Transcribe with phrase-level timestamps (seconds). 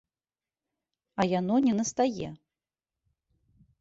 [1.19, 2.29] А яно не настае.